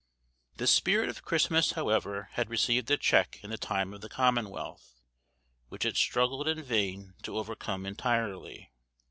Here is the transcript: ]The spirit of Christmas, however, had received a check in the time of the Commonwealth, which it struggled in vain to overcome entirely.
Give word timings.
]The 0.57 0.65
spirit 0.65 1.09
of 1.09 1.21
Christmas, 1.21 1.73
however, 1.73 2.29
had 2.31 2.49
received 2.49 2.89
a 2.89 2.97
check 2.97 3.39
in 3.43 3.51
the 3.51 3.57
time 3.59 3.93
of 3.93 4.01
the 4.01 4.09
Commonwealth, 4.09 4.99
which 5.69 5.85
it 5.85 5.95
struggled 5.95 6.47
in 6.47 6.63
vain 6.63 7.13
to 7.21 7.37
overcome 7.37 7.85
entirely. 7.85 8.71